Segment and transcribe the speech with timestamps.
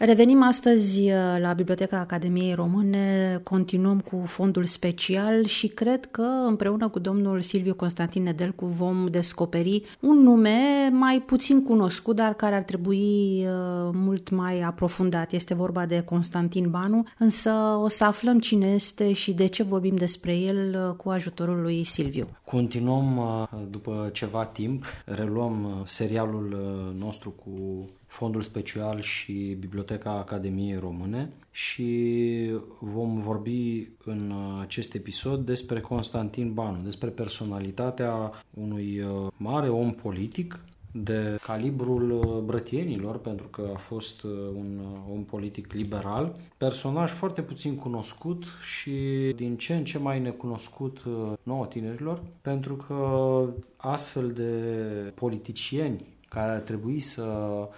[0.00, 6.88] Revenim astăzi uh, la Biblioteca Academiei Române, continuăm cu fondul special și cred că împreună
[6.88, 12.62] cu domnul Silviu Constantin Nedelcu vom descoperi un nume mai puțin cunoscut, dar care ar
[12.62, 15.32] trebui uh, mult mai aprofundat.
[15.32, 17.50] Este vorba de Constantin Banu, însă
[17.82, 21.84] o să aflăm cine este și de ce vorbim despre el uh, cu ajutorul lui
[21.84, 22.28] Silviu.
[22.44, 23.20] Continuăm
[23.70, 26.56] după ceva timp, reluăm serialul
[26.98, 35.80] nostru cu Fondul Special și Biblioteca Academiei Române și vom vorbi în acest episod despre
[35.80, 40.60] Constantin Banu, despre personalitatea unui uh, mare om politic
[40.92, 44.80] de calibrul uh, brătienilor, pentru că a fost uh, un
[45.12, 48.44] om politic liberal, personaj foarte puțin cunoscut
[48.78, 48.92] și
[49.36, 51.02] din ce în ce mai necunoscut
[51.42, 52.96] nouă tinerilor, pentru că
[53.76, 54.52] astfel de
[55.14, 57.24] politicieni care ar trebui să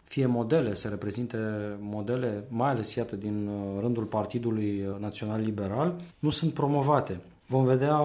[0.05, 1.39] fie modele, să reprezinte
[1.81, 7.21] modele, mai ales iată din uh, rândul Partidului Național Liberal, nu sunt promovate.
[7.47, 7.99] Vom vedea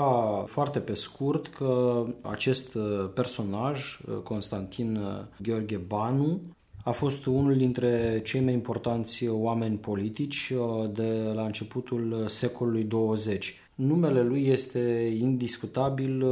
[0.45, 4.99] foarte pe scurt că acest uh, personaj, uh, Constantin
[5.41, 6.41] Gheorghe Banu,
[6.83, 10.53] a fost unul dintre cei mai importanți oameni politici
[10.91, 13.53] de la începutul secolului 20.
[13.75, 16.25] Numele lui este indiscutabil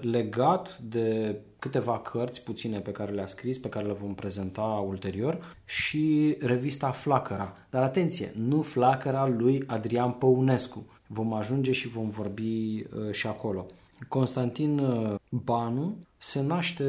[0.00, 5.56] legat de câteva cărți puține pe care le-a scris, pe care le vom prezenta ulterior
[5.64, 7.56] și revista Flacăra.
[7.70, 10.86] Dar atenție, nu Flacăra lui Adrian Păunescu.
[11.06, 13.66] Vom ajunge și vom vorbi uh, și acolo.
[14.08, 16.84] Constantin uh, Banu se naște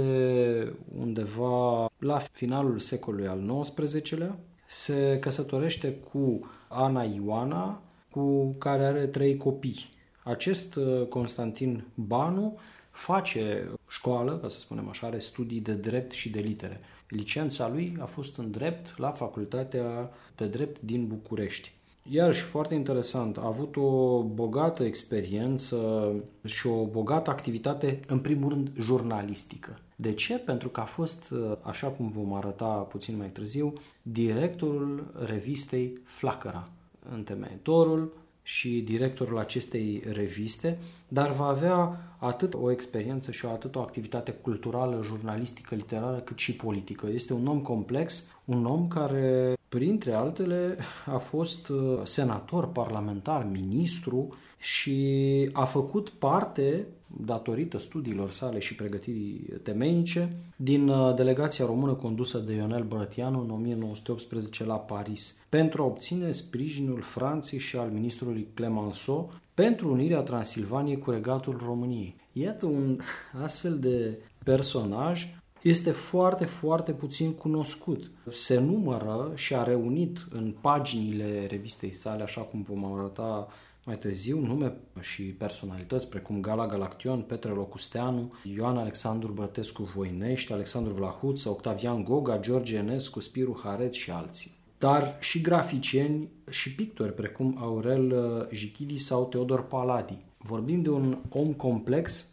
[0.99, 4.37] undeva la finalul secolului al XIX-lea,
[4.67, 7.81] se căsătorește cu Ana Ioana,
[8.11, 9.93] cu care are trei copii.
[10.23, 12.57] Acest uh, Constantin Banu
[12.95, 16.79] face școală, ca să spunem așa, are studii de drept și de litere.
[17.07, 21.73] Licența lui a fost în drept la Facultatea de Drept din București.
[22.09, 26.11] Iarăși, foarte interesant, a avut o bogată experiență
[26.43, 29.79] și o bogată activitate, în primul rând, jurnalistică.
[29.95, 30.37] De ce?
[30.37, 36.69] Pentru că a fost, așa cum vom arăta puțin mai târziu, directorul revistei Flacăra,
[37.11, 38.13] întemeitorul
[38.47, 45.01] și directorul acestei reviste, dar va avea atât o experiență și atât o activitate culturală,
[45.03, 47.07] jurnalistică, literară, cât și politică.
[47.13, 54.35] Este un om complex, un om care, printre altele, a fost uh, senator, parlamentar, ministru
[54.57, 62.37] și a făcut parte datorită studiilor sale și pregătirii temenice, din uh, delegația română condusă
[62.37, 68.47] de Ionel Brătianu în 1918 la Paris, pentru a obține sprijinul Franței și al ministrului
[68.53, 72.15] Clemenceau pentru unirea Transilvaniei cu regatul României.
[72.31, 72.99] Iată un
[73.41, 75.27] astfel de personaj
[75.61, 78.11] este foarte, foarte puțin cunoscut.
[78.31, 83.47] Se numără și a reunit în paginile revistei sale, așa cum vom arăta
[83.85, 90.93] mai târziu, nume și personalități precum Gala Galaction, Petre Locusteanu, Ioan Alexandru Bătescu Voinești, Alexandru
[90.93, 94.51] Vlahuță, Octavian Goga, George Enescu, Spiru Haret și alții.
[94.77, 100.17] Dar și graficieni și pictori precum Aurel uh, Jichidi sau Teodor Paladi.
[100.37, 102.27] Vorbim de un om complex,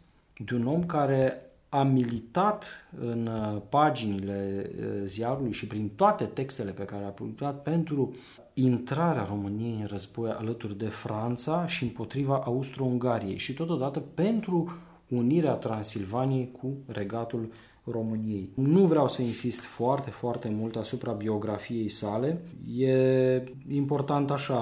[0.44, 2.66] de un om care a militat
[3.00, 8.15] în uh, paginile uh, ziarului și prin toate textele pe care a publicat pentru
[8.55, 14.77] intrarea României în război alături de Franța și împotriva Austro-Ungariei și totodată pentru
[15.09, 17.53] unirea Transilvaniei cu regatul
[17.84, 18.50] României.
[18.55, 22.41] Nu vreau să insist foarte, foarte mult asupra biografiei sale.
[22.77, 24.59] E important așa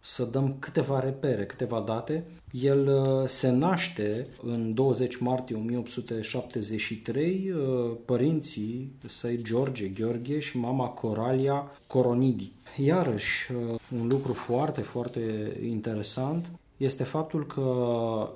[0.00, 2.24] să dăm câteva repere, câteva date.
[2.50, 10.88] El uh, se naște în 20 martie 1873, uh, părinții săi George Gheorghe și mama
[10.88, 12.52] Coralia Coronidi.
[12.76, 17.64] Iarăși, uh, un lucru foarte, foarte interesant este faptul că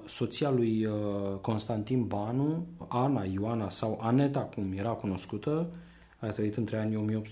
[0.04, 0.88] soția lui
[1.40, 5.68] Constantin Banu, Ana Ioana sau Aneta, cum era cunoscută,
[6.28, 7.22] a trăit între anii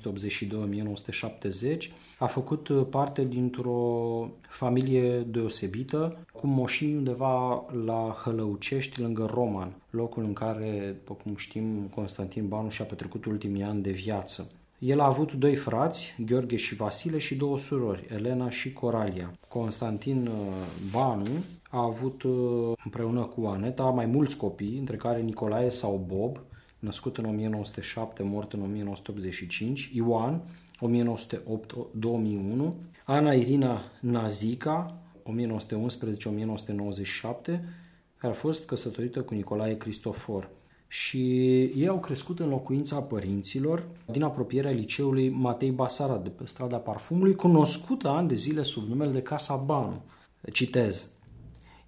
[1.77, 1.77] 1882-1970,
[2.19, 10.25] a făcut uh, parte dintr-o familie deosebită, cu moșini undeva la Hălăucești, lângă Roman, locul
[10.25, 14.51] în care, după cum știm, Constantin Banu și-a petrecut ultimii ani de viață.
[14.79, 19.33] El a avut doi frați, Gheorghe și Vasile, și două surori, Elena și Coralia.
[19.49, 20.33] Constantin uh,
[20.91, 21.31] Banu
[21.71, 26.41] a avut uh, împreună cu Aneta mai mulți copii, între care Nicolae sau Bob,
[26.83, 30.43] născut în 1907, mort în 1985, Ioan,
[30.81, 32.73] 1908-2001,
[33.05, 35.31] Ana Irina Nazica, 1911-1997,
[38.17, 40.51] care a fost căsătorită cu Nicolae Cristofor
[40.89, 41.19] și
[41.61, 47.35] ei au crescut în locuința părinților din apropierea liceului Matei Basara de pe strada Parfumului,
[47.35, 50.03] cunoscută ani de zile sub numele de Casa Banu.
[50.53, 51.11] Citez.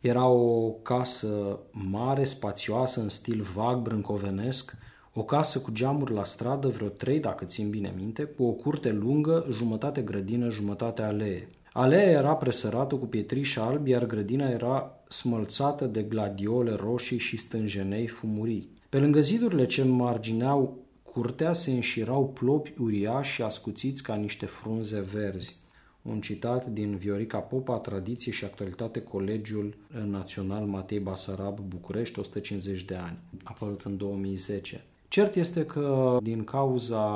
[0.01, 4.77] Era o casă mare, spațioasă, în stil vag, brâncovenesc,
[5.15, 8.93] o casă cu geamuri la stradă, vreo trei, dacă țin bine minte, cu o curte
[8.93, 11.49] lungă, jumătate grădină, jumătate alee.
[11.73, 18.07] Aleea era presărată cu pietriș albi, iar grădina era smălțată de gladiole roșii și stânjenei
[18.07, 18.69] fumurii.
[18.89, 25.63] Pe lângă zidurile ce margineau curtea se înșirau plopi uriași ascuțiți ca niște frunze verzi.
[26.03, 29.77] Un citat din Viorica Popa, Tradiție și Actualitate, Colegiul
[30.07, 34.85] Național Matei Basarab, București, 150 de ani, apărut în 2010.
[35.15, 37.07] Cert este că din cauza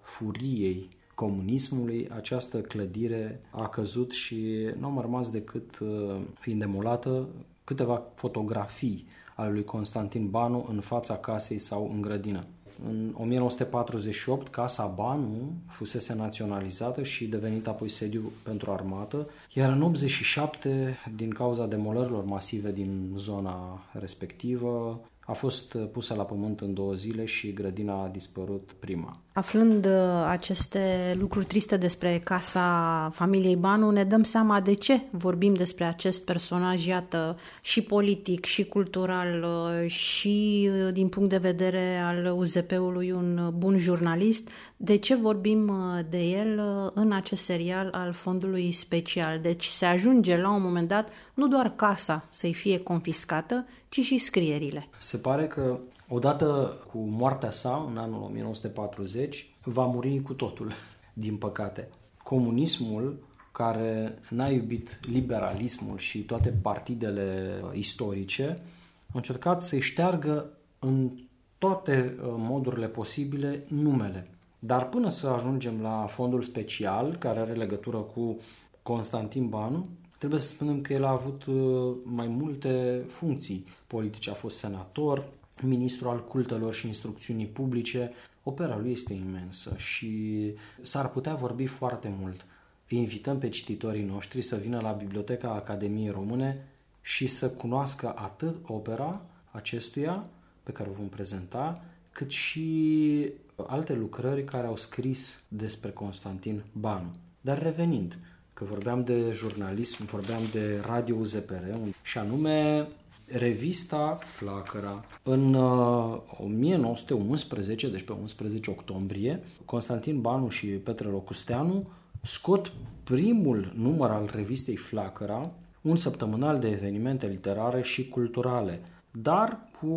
[0.00, 7.28] furiei comunismului, această clădire a căzut și nu au mai rămas decât, uh, fiind demolată,
[7.64, 12.44] câteva fotografii ale lui Constantin Banu în fața casei sau în grădină.
[12.88, 20.98] În 1948, Casa Banu fusese naționalizată și devenită apoi sediu pentru armată, iar în 87,
[21.16, 26.92] din cauza demolărilor masive din zona respectivă, a fost uh, pusă la pământ în două
[26.92, 29.20] zile și grădina a dispărut prima.
[29.32, 29.92] Aflând uh,
[30.28, 36.24] aceste lucruri triste despre casa familiei Banu, ne dăm seama de ce vorbim despre acest
[36.24, 43.52] personaj, iată, și politic, și cultural, uh, și din punct de vedere al UZP-ului un
[43.56, 44.48] bun jurnalist,
[44.84, 45.72] de ce vorbim
[46.10, 46.60] de el
[46.94, 49.40] în acest serial al fondului special.
[49.40, 54.18] Deci se ajunge la un moment dat nu doar casa să-i fie confiscată, ci și
[54.18, 54.88] scrierile.
[54.98, 60.72] Se pare că odată cu moartea sa, în anul 1940, va muri cu totul,
[61.12, 61.88] din păcate.
[62.22, 68.62] Comunismul, care n-a iubit liberalismul și toate partidele istorice,
[69.06, 71.10] a încercat să-i șteargă în
[71.58, 74.30] toate uh, modurile posibile numele.
[74.64, 78.36] Dar până să ajungem la fondul special, care are legătură cu
[78.82, 79.86] Constantin Banu,
[80.22, 84.30] Trebuie să spunem că el a avut uh, mai multe funcții politice.
[84.30, 85.28] A fost senator,
[85.62, 88.12] ministru al cultelor și instrucțiunii publice.
[88.42, 90.40] Opera lui este imensă și
[90.82, 92.46] s-ar putea vorbi foarte mult.
[92.88, 96.68] Îi invităm pe cititorii noștri să vină la Biblioteca Academiei Române
[97.00, 100.26] și să cunoască atât opera acestuia
[100.62, 103.32] pe care o vom prezenta, cât și
[103.68, 107.10] alte lucrări care au scris despre Constantin Banu.
[107.40, 108.18] Dar revenind,
[108.52, 111.64] că vorbeam de jurnalism, vorbeam de Radio UZPR
[112.02, 112.88] și anume
[113.26, 115.04] revista Flacăra.
[115.22, 121.88] În uh, 1911, deci pe 11 octombrie, Constantin Banu și Petre Locusteanu
[122.22, 122.72] scot
[123.04, 125.50] primul număr al revistei Flacăra,
[125.80, 128.80] un săptămânal de evenimente literare și culturale,
[129.12, 129.94] dar cu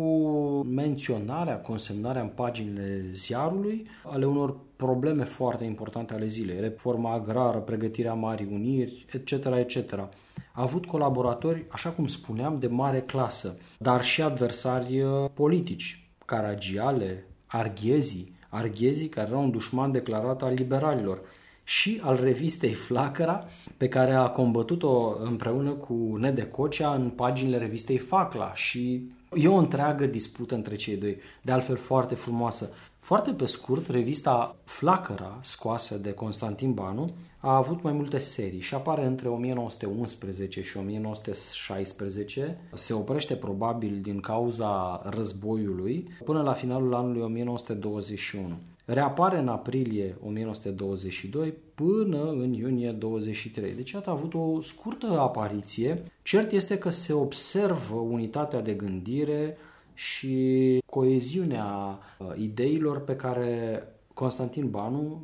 [0.62, 8.14] menționarea, consemnarea în paginile ziarului ale unor probleme foarte importante ale zilei, reforma agrară, pregătirea
[8.14, 9.92] Marii Uniri, etc., etc.
[9.92, 17.26] A avut colaboratori, așa cum spuneam, de mare clasă, dar și adversari uh, politici, Caragiale,
[17.46, 21.20] Arghezi, Arghezi care era un dușman declarat al liberalilor,
[21.68, 23.46] și al revistei Flacăra,
[23.76, 29.54] pe care a combătut-o împreună cu Nede Cocea în paginile revistei Facla și e o
[29.54, 32.70] întreagă dispută între cei doi, de altfel foarte frumoasă.
[33.06, 38.74] Foarte pe scurt, revista Flacăra, scoasă de Constantin Banu, a avut mai multe serii și
[38.74, 42.58] apare între 1911 și 1916.
[42.74, 48.58] Se oprește probabil din cauza războiului până la finalul anului 1921.
[48.84, 53.74] Reapare în aprilie 1922 până în iunie 23.
[53.74, 56.02] Deci a avut o scurtă apariție.
[56.22, 59.56] Cert este că se observă unitatea de gândire
[59.96, 63.82] și coeziunea uh, ideilor pe care
[64.14, 65.22] Constantin Banu,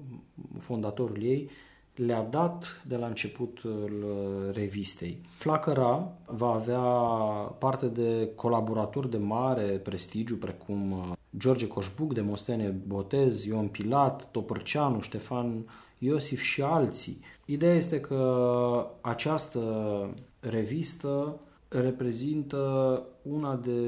[0.58, 1.50] fondatorul ei,
[1.94, 5.20] le-a dat de la începutul uh, revistei.
[5.38, 6.80] Flacăra va avea
[7.58, 15.00] parte de colaboratori de mare prestigiu, precum uh, George Coșbuc, Demostene Botez, Ion Pilat, Topărceanu,
[15.00, 15.64] Ștefan
[15.98, 17.20] Iosif și alții.
[17.44, 19.60] Ideea este că această
[20.40, 21.40] revistă
[21.80, 23.80] reprezintă una de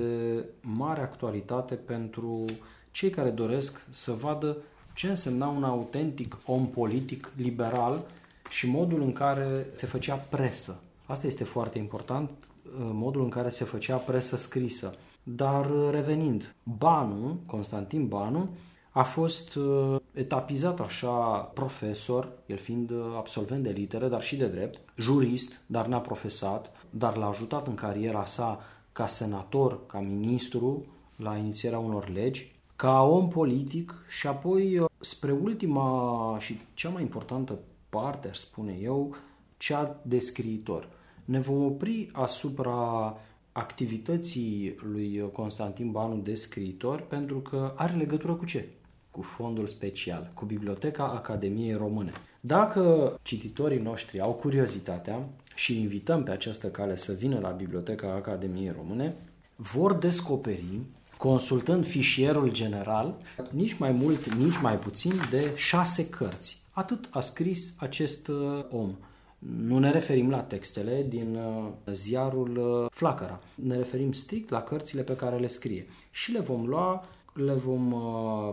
[0.60, 2.44] mare actualitate pentru
[2.90, 4.56] cei care doresc să vadă
[4.94, 8.06] ce însemna un autentic om politic liberal
[8.50, 10.80] și modul în care se făcea presă.
[11.06, 12.30] Asta este foarte important,
[12.78, 14.94] modul în care se făcea presă scrisă.
[15.22, 18.48] Dar revenind, Banu, Constantin Banu,
[18.96, 21.10] a fost uh, etapizat așa
[21.54, 26.70] profesor, el fiind uh, absolvent de litere, dar și de drept, jurist, dar n-a profesat,
[26.90, 28.60] dar l-a ajutat în cariera sa
[28.92, 30.84] ca senator, ca ministru
[31.16, 37.58] la inițierea unor legi, ca om politic și apoi spre ultima și cea mai importantă
[37.88, 39.14] parte, aș spune eu,
[39.56, 40.88] cea de scriitor.
[41.24, 43.16] Ne vom opri asupra
[43.52, 48.68] activității lui Constantin Banu de scriitor pentru că are legătură cu ce?
[49.14, 52.12] Cu fondul special, cu Biblioteca Academiei Române.
[52.40, 58.74] Dacă cititorii noștri au curiozitatea și invităm pe această cale să vină la Biblioteca Academiei
[58.76, 59.16] Române,
[59.56, 60.80] vor descoperi
[61.16, 63.16] consultând fișierul general,
[63.50, 66.62] nici mai mult, nici mai puțin de șase cărți.
[66.70, 68.96] Atât a scris acest uh, om.
[69.38, 73.40] Nu ne referim la textele din uh, ziarul uh, Flacăra.
[73.54, 75.86] Ne referim strict la cărțile pe care le scrie.
[76.10, 77.04] Și le vom lua,
[77.34, 77.94] le vom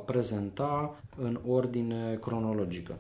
[0.06, 2.98] prezenta în ordine cronologică.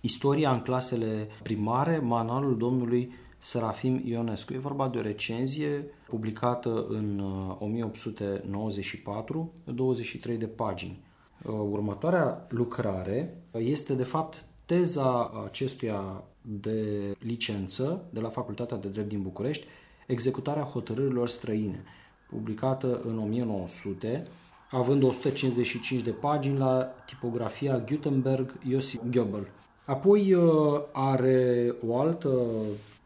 [0.00, 4.52] Istoria în clasele primare, manualul domnului Serafim Ionescu.
[4.52, 7.22] E vorba de o recenzie publicată în
[7.58, 11.00] 1894, uh, 23 de pagini.
[11.42, 19.08] Uh, următoarea lucrare este de fapt teza acestuia de licență de la Facultatea de Drept
[19.08, 19.66] din București,
[20.06, 21.82] executarea hotărârilor străine,
[22.28, 24.26] publicată în 1900,
[24.74, 29.46] având 155 de pagini la tipografia Gutenberg Josip Goebbels.
[29.84, 32.38] Apoi uh, are o altă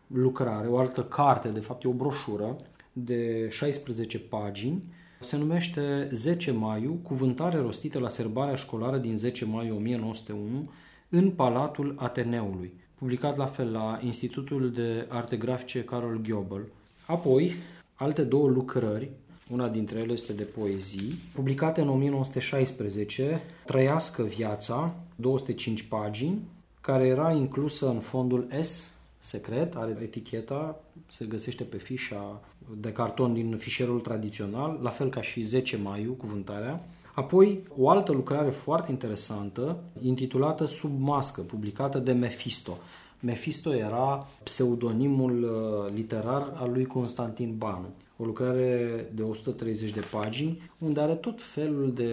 [0.06, 2.56] lucrare, o altă carte, de fapt e o broșură
[2.92, 4.82] de 16 pagini,
[5.20, 10.70] se numește 10 Maiu, cuvântare rostită la serbarea școlară din 10 mai 1901
[11.08, 16.68] în Palatul Ateneului, publicat la fel la Institutul de Arte Grafice Carol Giobel.
[17.06, 17.52] Apoi,
[17.94, 19.10] alte două lucrări,
[19.50, 26.38] una dintre ele este de poezii, publicate în 1916, Trăiască viața, 205 pagini,
[26.80, 32.40] care era inclusă în fondul S secret, are eticheta, se găsește pe fișa
[32.76, 36.84] de carton din fișierul tradițional, la fel ca și 10 maiu, cuvântarea.
[37.14, 42.78] Apoi, o altă lucrare foarte interesantă, intitulată Sub mască, publicată de Mephisto.
[43.20, 47.88] Mephisto era pseudonimul uh, literar al lui Constantin Banu
[48.20, 52.10] o lucrare de 130 de pagini, unde are tot felul de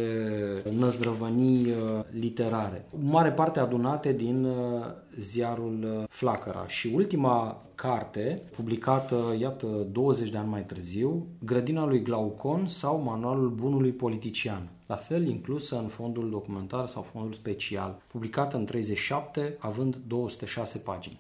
[0.78, 4.86] năzdrăvănii uh, literare, mare parte adunate din uh,
[5.20, 6.68] ziarul uh, Flacăra.
[6.68, 13.50] Și ultima carte, publicată, iată, 20 de ani mai târziu, Grădina lui Glaucon sau Manualul
[13.50, 19.96] Bunului Politician, la fel inclusă în fondul documentar sau fondul special, publicată în 37, având
[20.08, 21.20] 206 pagini.